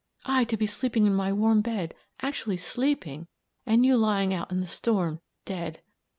I, 0.25 0.45
to 0.45 0.57
be 0.57 0.65
sleeping 0.65 1.05
in 1.05 1.13
my 1.13 1.31
warm 1.31 1.61
bed 1.61 1.93
actually 2.23 2.57
sleeping, 2.57 3.27
and 3.67 3.85
you 3.85 3.97
lying 3.97 4.33
out 4.33 4.49
in 4.51 4.59
the 4.59 4.65
storm, 4.65 5.21
dead. 5.45 5.83